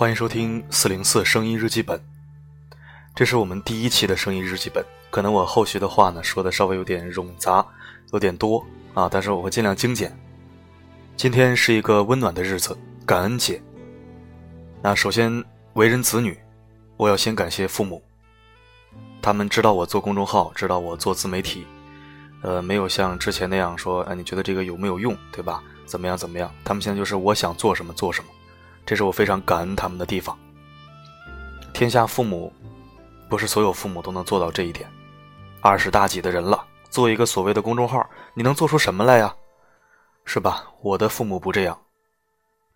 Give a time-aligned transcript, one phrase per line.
[0.00, 2.00] 欢迎收听四零四声音日记本，
[3.14, 4.82] 这是我们第一期的声音日记本。
[5.10, 7.62] 可能我后续的话呢说的稍微有点冗杂，
[8.14, 8.64] 有点多
[8.94, 10.18] 啊，但是我会尽量精简。
[11.18, 12.74] 今天是一个温暖的日子，
[13.04, 13.62] 感恩节。
[14.80, 15.44] 那首先，
[15.74, 16.34] 为人子女，
[16.96, 18.02] 我要先感谢父母，
[19.20, 21.66] 他们知道我做公众号，知道我做自媒体，
[22.40, 25.62] 呃，没有像之前那样说，哎，你觉得这个有没有用，对吧？
[25.84, 26.50] 怎么样怎么样？
[26.64, 28.30] 他们现在就是我想做什么做什么。
[28.90, 30.36] 这是我非常感恩他们的地方。
[31.72, 32.52] 天下父母，
[33.28, 34.90] 不是所有父母都能做到这一点。
[35.60, 39.32] 二十大几的人了，做一个所谓的公众号，你能做出什么来呀？
[40.24, 40.64] 是吧？
[40.82, 41.80] 我的父母不这样，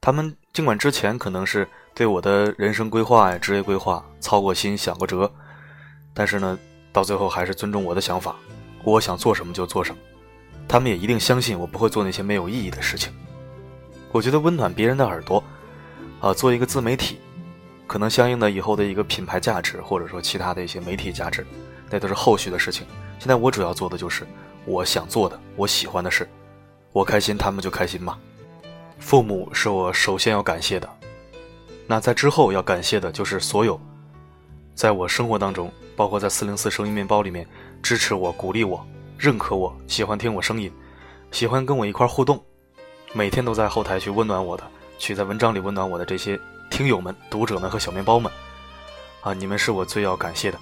[0.00, 5.28] 他们尽管之前可能是对我的人生规划呀、职业规划操过心、想过辙，
[6.14, 6.56] 但是呢，
[6.92, 8.36] 到最后还是尊重我的想法，
[8.84, 10.00] 我想做什么就做什么。
[10.68, 13.12] 他们也一定相信我不会做那些没有意义的事情。
[14.12, 15.42] 我觉得温暖别人的耳朵。
[16.24, 17.18] 啊，做一个自媒体，
[17.86, 21.46] 可能相应的以后的一个品牌价值，或者说其他的一些媒体价值，
[21.90, 22.86] 那都是后续的事情。
[23.18, 24.26] 现在我主要做的就是
[24.64, 26.26] 我想做的，我喜欢的事，
[26.92, 28.18] 我开心，他们就开心嘛。
[28.98, 30.88] 父母是我首先要感谢的，
[31.86, 33.78] 那在之后要感谢的就是所有，
[34.74, 37.46] 在我生活当中，包括在四零四声音面包里面
[37.82, 38.82] 支持我、鼓励我、
[39.18, 40.72] 认可我、喜欢听我声音、
[41.32, 42.42] 喜欢跟我一块互动，
[43.12, 44.64] 每天都在后台去温暖我的。
[44.98, 46.38] 去在文章里温暖我的这些
[46.70, 48.30] 听友们、读者们和小面包们，
[49.20, 50.58] 啊，你们是我最要感谢的。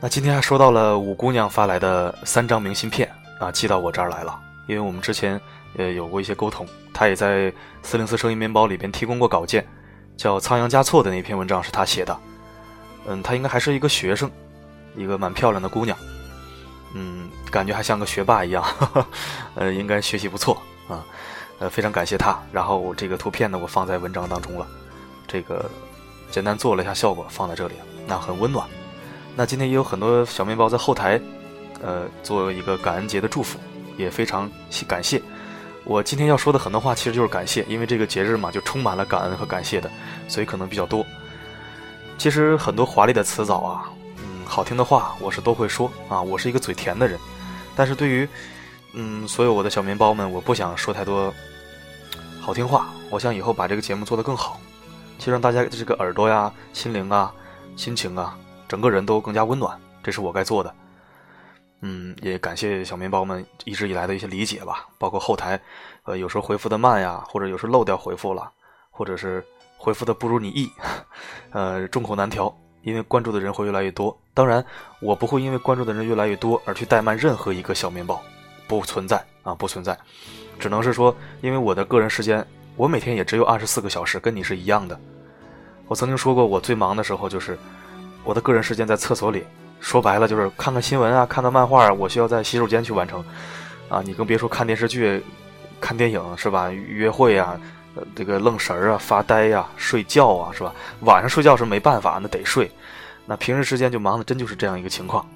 [0.00, 4.38] 那今天还收到了五姑娘发来的三张明信片啊，寄到我这儿来了。
[4.66, 5.40] 因为我们之前
[5.76, 9.66] 呃有过一些沟通，她也在四零四声音面包里边提供过稿件，
[10.16, 12.16] 叫《仓央嘉措》的那篇文章是她写的。
[13.06, 14.30] 嗯，她应该还是一个学生，
[14.96, 15.96] 一个蛮漂亮的姑娘，
[16.94, 18.64] 嗯，感觉还像个学霸一样，
[19.54, 21.04] 呃，应该学习不错啊。
[21.62, 22.36] 呃，非常感谢他。
[22.50, 24.66] 然后这个图片呢，我放在文章当中了。
[25.28, 25.70] 这个
[26.28, 27.74] 简单做了一下效果，放在这里，
[28.04, 28.66] 那很温暖。
[29.36, 31.20] 那今天也有很多小面包在后台，
[31.80, 33.60] 呃，做一个感恩节的祝福，
[33.96, 34.50] 也非常
[34.88, 35.22] 感谢。
[35.84, 39.88] 我今天要说的很多话，其实就是感谢，因为这个节日嘛，就充满了感恩和感谢的，
[40.26, 41.06] 所以可能比较多。
[42.18, 46.20] 其实很多华丽的词藻啊，嗯，好听的话，我是都会说啊。
[46.20, 47.16] 我是一个嘴甜的人，
[47.76, 48.28] 但是对于
[48.94, 51.32] 嗯，所有我的小面包们，我不想说太多。
[52.42, 54.60] 好听话，我想以后把这个节目做得更好，
[55.16, 57.32] 去让大家的这个耳朵呀、心灵啊、
[57.76, 58.36] 心情啊，
[58.68, 60.74] 整个人都更加温暖，这是我该做的。
[61.82, 65.58] 嗯，也感谢小面包们一直以来的一些理解吧，包括后台，
[66.02, 68.50] 呃，有时候回复的慢呀，或者有时候漏掉回复了，
[68.90, 69.44] 或者是
[69.76, 70.68] 回复的不如你意，
[71.52, 72.52] 呃，众口难调，
[72.82, 74.16] 因为关注的人会越来越多。
[74.34, 74.64] 当然，
[75.00, 78.20] 我不会因为关注的人越来越多而去怠慢任何一个小面包，
[78.66, 79.96] 不存在啊，不存在。
[80.58, 82.46] 只能是说，因为我的个人时间，
[82.76, 84.98] 我每天也只有二十四个小时，跟你是一样的。
[85.88, 87.58] 我曾经说过，我最忙的时候就是
[88.24, 89.44] 我的个人时间在厕所里，
[89.80, 93.22] 说白了就是看看新闻啊，看看漫画，我需要在洗手间去完成。
[93.88, 95.22] 啊，你更别说看电视剧、
[95.80, 96.70] 看电影是吧？
[96.70, 97.60] 约会啊，
[98.14, 100.72] 这个愣神儿啊，发呆呀，睡觉啊，是吧？
[101.00, 102.70] 晚上睡觉是没办法，那得睡。
[103.26, 105.28] 那平时时间就忙的真就是这样一个情况。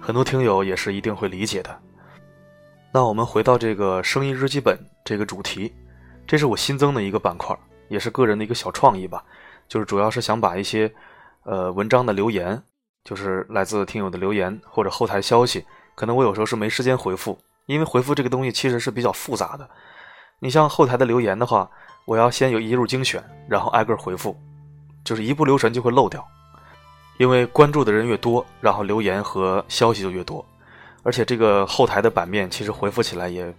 [0.00, 1.78] 很多听友也是一定会理解的。
[2.96, 5.74] 那我们回到这个声音日记本这个主题，
[6.28, 9.20] 这是我新增的一个板块，也是个人的一个小创意吧。
[9.66, 10.88] 就是主要是想把一些，
[11.42, 12.62] 呃，文章的留言，
[13.02, 15.64] 就是来自听友的留言或者后台消息，
[15.96, 19.68] 可能我有时候是没时间回复，因为回复这个东西其实是比较复杂的。
[20.38, 21.68] 你像后台的留言的话，
[22.04, 24.36] 我要先有一入精选，然后挨个回复，
[25.02, 26.24] 就是一不留神就会漏掉。
[27.18, 30.46] 因为关注的人越多，然后留言和消息就越多。
[31.04, 33.54] 而且这个后台的版面其实回复起来也，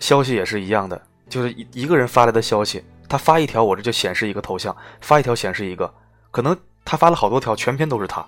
[0.00, 5.92] 消息也是一样的，就是一一个人发来的消息，他发一条我这就显示一个头像，发一条显示一个，
[6.32, 8.26] 可能他发了好多条，全篇都是他。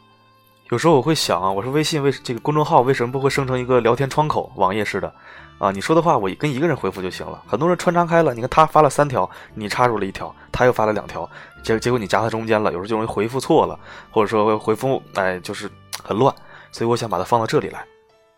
[0.70, 5.12] 有时候我会想啊，我说微信为这个公众号为什么不会生成一个聊天窗口，网页式的
[5.58, 5.70] 啊？
[5.70, 7.42] 你说的话我跟一个人回复就行了。
[7.46, 11.28] 很多人穿插开了，你看他发了三条，你插入了一条，他又发了两条，
[11.62, 13.78] 结结果你夹在中间了，有时候就容易回复错了，
[14.10, 15.70] 或者说回复哎就是
[16.02, 16.34] 很乱，
[16.72, 17.84] 所以我想把它放到这里来。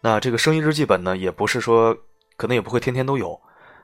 [0.06, 1.92] 那这个声音日记本呢，也不是说
[2.36, 3.36] 可能也不会天天都有，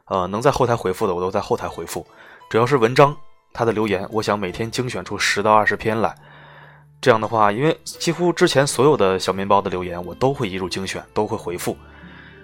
[0.04, 2.06] 呃，能在后台回复的我都在后台回复，
[2.48, 3.16] 只要是文章，
[3.52, 6.14] 他的留言，我想每天精选出十到二十篇来，
[7.00, 11.76] 这样的话，因为几乎之前所有的小面包的留言我都会一入精选，都会回复，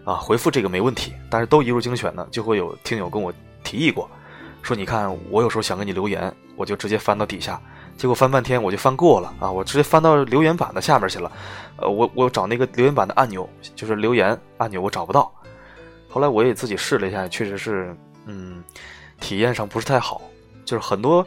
[0.04, 3.32] 啊，回复这个没问题，但是都一入精选呢，就会有听友跟我
[3.62, 4.10] 提议过，
[4.60, 7.62] 说你看我有时候想给你留言，我就直接翻到底下。
[7.98, 9.50] 结果翻半天我就翻过了啊！
[9.50, 11.30] 我直接翻到留言板的下面去了，
[11.78, 15.30] 呃，我我找那个留言板的按钮，就是留言按钮，我找不到。
[16.08, 17.94] 后来我也自己试了一下，确实是，
[18.26, 18.62] 嗯，
[19.20, 20.22] 体验上不是太好。
[20.64, 21.26] 就是很多，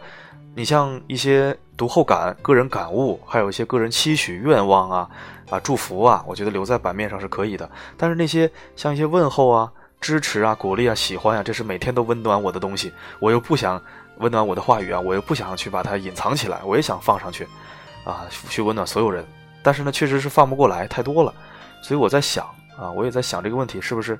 [0.55, 5.09] 你像一些读后感、个人感悟，还有一些个人期许、愿望啊
[5.49, 7.69] 啊祝福啊，我觉得留在版面上是可以的。
[7.97, 9.69] 但是那些像一些问候啊、
[9.99, 13.81] 支持啊、鼓励啊、喜欢啊，这是每天都温暖我的东西，我又不想
[14.17, 17.47] 温暖我的话语啊，我又不想去把它隐藏起来，我也想放上去，
[18.03, 19.25] 啊，去温暖所有人。
[19.63, 21.33] 但是呢，确实是放不过来，太多了。
[21.81, 22.45] 所以我在想
[22.77, 24.19] 啊，我也在想这个问题是不是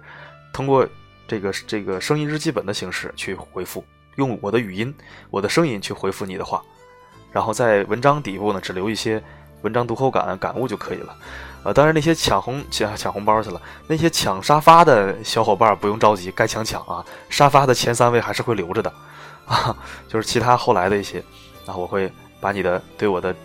[0.54, 0.88] 通过
[1.28, 3.84] 这个这个声音日记本的形式去回复。
[4.16, 4.94] 用我的语音、
[5.30, 6.62] 我的声音去回复你的话，
[7.32, 9.24] 然后在文章底部呢，只留一些
[9.62, 11.16] 文章读后感、感悟就可以了。
[11.64, 18.94] 呃，当然那些抢红抢抢红包去了，那些抢沙发的小伙伴不用着急，该抢抢啊，沙发的前三位还是会留着的
[19.46, 19.76] 啊。
[20.08, 21.20] 就是其他后来的一些，
[21.66, 23.36] 啊，我会把你的对我的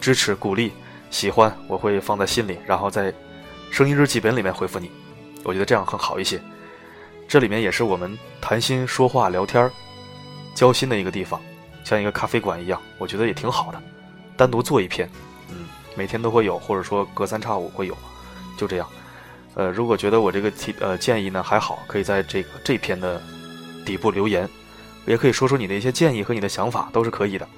[0.00, 0.72] 支持、鼓励、
[1.10, 3.12] 喜欢，我会放在心里，然后在
[3.70, 4.90] 声音日记本里面回复你。
[5.44, 6.40] 我觉得这样更好一些。
[7.26, 9.70] 这里面也是我们谈心说话聊天
[10.54, 11.40] 交心的一个地方，
[11.82, 13.82] 像一个咖啡馆一样，我觉得也挺好的。
[14.36, 15.08] 单独做一篇，
[15.48, 15.66] 嗯，
[15.96, 17.96] 每天都会有，或者说隔三差五会有，
[18.58, 18.88] 就这样。
[19.54, 23.20] 呃，如果觉得我这个提呃建议呢还好，可以在这个这篇的
[23.84, 24.48] 底部留言，
[25.06, 27.48] 也可以说说你的一些建议和你的想法，都是可以的。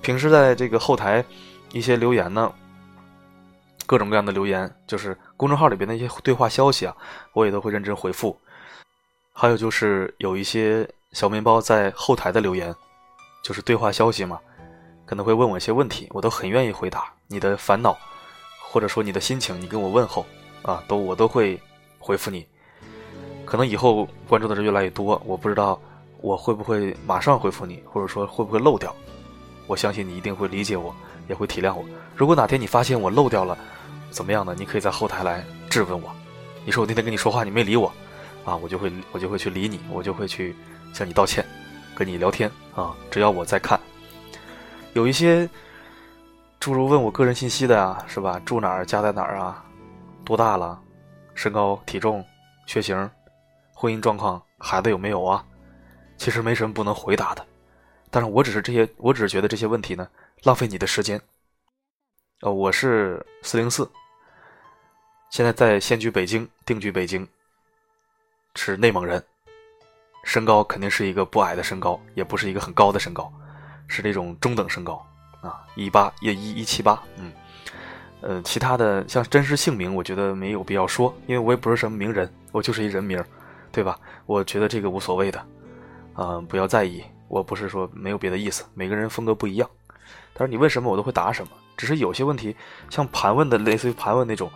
[0.00, 1.24] 平时在这个后台
[1.72, 2.52] 一些留言呢，
[3.86, 6.96] 各种各样的留言，就是公众号里边的一些对话消息啊，
[7.32, 8.38] 我也都会认真回复。
[9.32, 12.74] 还有就是有一些小面包在后台的留言，
[13.42, 14.38] 就是对话消息嘛，
[15.06, 17.96] 可能会问我一些问题，我都很愿意回答你的烦恼，
[18.60, 20.26] 或者说你的心情，你跟我问候
[20.62, 21.60] 啊，都我都会
[21.98, 22.46] 回复你。
[23.44, 25.80] 可能以后关注的人越来越多，我不知道
[26.22, 28.94] 我会不会马上回复你，或者说会不会漏掉。
[29.66, 30.94] 我相信你一定会理解我，
[31.28, 31.84] 也会体谅我。
[32.16, 33.58] 如果哪天你发现我漏掉了，
[34.10, 34.54] 怎么样呢？
[34.56, 36.10] 你可以在后台来质问我。
[36.64, 37.92] 你说我那天跟你说话，你没理我。
[38.44, 40.54] 啊，我就会我就会去理你，我就会去
[40.92, 41.44] 向你道歉，
[41.94, 42.94] 跟你聊天啊。
[43.10, 43.78] 只要我在看，
[44.94, 45.48] 有一些
[46.58, 48.40] 诸如问我个人信息的呀，是吧？
[48.44, 49.64] 住哪儿，家在哪儿啊？
[50.24, 50.78] 多大了？
[51.34, 52.24] 身高、体重、
[52.66, 53.10] 血型、
[53.74, 55.44] 婚姻状况、孩子有没有啊？
[56.22, 57.44] 其实没什么不能回答的，
[58.08, 60.08] 但是我只是这些，我只是觉得这些问题呢，
[60.44, 61.20] 浪费你的时间。
[62.42, 63.90] 呃，我是四零四，
[65.32, 67.26] 现在在现居北京，定居北京。
[68.54, 69.20] 是内蒙人，
[70.22, 73.28] 身高肯定是一个不矮的身高，也不是一个很高的身高，
[73.88, 75.04] 是那种中等身高
[75.40, 77.32] 啊，一八一一一七八，嗯，
[78.20, 83.20] 呃，其他的像真实姓名，我觉得没有必要说，因为我也不是什么名人，我就是一人名，
[83.72, 83.98] 对吧？
[84.24, 85.44] 我觉得这个无所谓的，
[86.16, 89.68] 嗯，不要在意，我不是说没有别的意思，每个人风格不一样，
[90.34, 92.54] 但是你问什么我都会答什么，只是有些问题
[92.90, 94.50] 像盘问的，类似于盘问那种。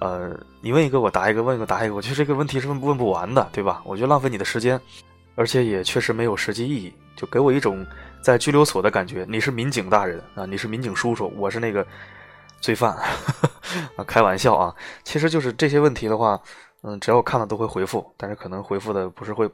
[0.00, 3.80] 呃，你问一个我答一个，问一个答一个，我觉得这个问题是问问不完的，对吧？
[3.84, 4.80] 我觉得浪费你的时间，
[5.36, 7.86] 而且也确实没有实际意义，就给我一种
[8.20, 9.24] 在拘留所的感觉。
[9.28, 11.86] 你是民警大人啊，你是民警叔叔，我是那个
[12.62, 12.96] 罪犯
[13.96, 14.74] 啊，开玩笑啊。
[15.04, 16.40] 其实就是这些问题的话，
[16.80, 19.46] 嗯，只要我看到都会回复，但是可能回复的不是会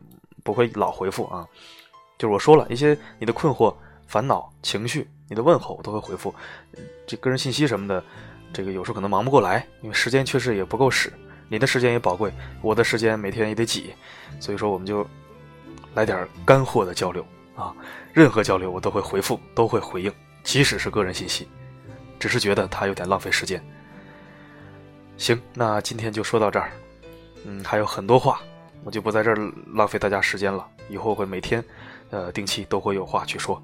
[0.44, 1.44] 不会老回复啊。
[2.16, 3.75] 就是我说了一些你的困惑、
[4.06, 6.32] 烦恼、情绪，你的问候我都会回复，
[7.06, 8.05] 这个人信息什么的。
[8.50, 11.12] 这个有时候可能忙不过来，因为时间确实也不够使，
[11.50, 12.32] 你的时间也宝贵，
[12.62, 13.92] 我的时间每天也得挤，
[14.40, 15.06] 所以说我们就
[15.94, 17.23] 来点干货的交流
[17.54, 17.75] 啊！
[18.14, 20.11] 任何交流我都会回复，都会回应，
[20.42, 21.47] 即使是个人信息，
[22.18, 23.62] 只是觉得它有点浪费时间。
[25.16, 26.70] 行，那今天就说到这儿，
[27.44, 28.40] 嗯，还有很多话，
[28.84, 31.64] 我就不在这儿浪费大家时间了，以后会每天，
[32.10, 33.62] 呃，定期都会有话去说。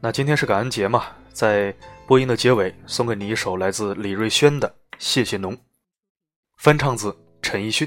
[0.00, 1.74] 那今天是感恩节嘛，在。
[2.08, 4.66] 播音的结尾，送给你一首来自李瑞轩的
[4.98, 5.54] 《谢谢侬》，
[6.56, 7.86] 翻唱自陈奕迅。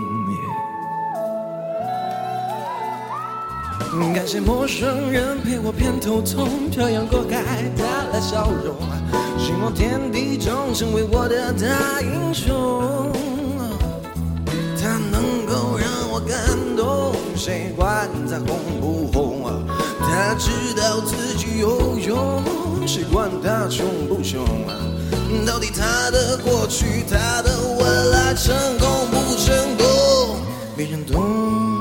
[4.13, 7.83] 感谢陌生人陪我偏头痛，漂洋过海带
[8.13, 8.75] 来笑容。
[9.37, 13.11] 希望天地中成为我的大英雄，
[14.79, 16.39] 他能够让我感
[16.77, 19.43] 动，谁管他红不红？
[19.99, 24.45] 他知道自己有用，谁管他穷不穷？
[25.45, 30.37] 到底他的过去，他的未来，成功不成功，
[30.77, 31.80] 没人懂。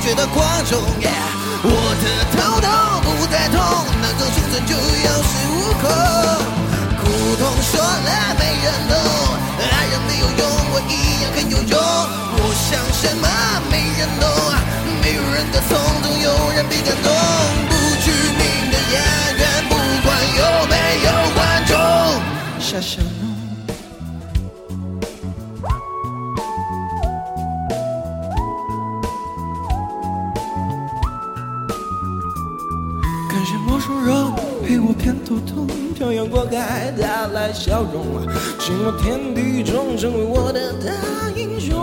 [0.00, 0.80] 觉得光荣。
[1.62, 1.68] 我
[2.00, 2.68] 的头痛
[3.04, 3.60] 不再痛，
[4.00, 5.84] 能够生存就有恃无恐。
[7.00, 8.92] 苦痛说了没人懂，
[9.60, 10.42] 爱人没有用，
[10.72, 11.76] 我一样很有用。
[11.78, 13.28] 我想什么
[13.70, 14.24] 没人懂，
[15.02, 16.26] 没有人的痛，总有
[16.56, 17.12] 人比感动。
[17.68, 18.96] 不具名的演
[19.36, 21.76] 员，不管有没有观众，
[22.58, 23.02] 傻笑
[36.30, 38.24] 漂洋过海带来笑容，
[38.60, 40.92] 寂寞天地中成为我的大
[41.36, 41.76] 英雄。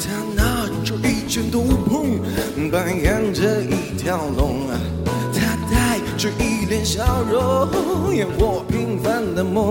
[0.00, 2.18] 他拿着一件斗篷，
[2.70, 4.66] 扮演着一条龙，
[5.04, 9.70] 他带着一脸笑容，演过平凡的梦。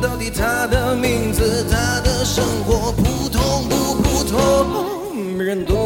[0.00, 5.85] 到底他的名字，他的生活普通不普通，没人懂。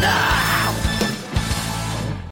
[0.00, 0.29] Thunder!